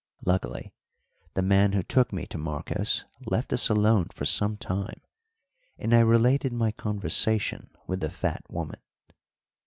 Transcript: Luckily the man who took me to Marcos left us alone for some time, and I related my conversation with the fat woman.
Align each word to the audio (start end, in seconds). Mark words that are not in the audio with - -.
Luckily 0.25 0.73
the 1.35 1.43
man 1.43 1.73
who 1.73 1.83
took 1.83 2.11
me 2.11 2.25
to 2.25 2.39
Marcos 2.39 3.05
left 3.27 3.53
us 3.53 3.69
alone 3.69 4.05
for 4.05 4.25
some 4.25 4.57
time, 4.57 4.99
and 5.77 5.93
I 5.93 5.99
related 5.99 6.51
my 6.53 6.71
conversation 6.71 7.69
with 7.85 7.99
the 7.99 8.09
fat 8.09 8.43
woman. 8.49 8.79